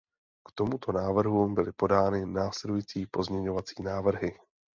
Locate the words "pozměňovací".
3.05-3.83